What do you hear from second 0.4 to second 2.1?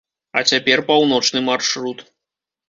цяпер паўночны маршрут.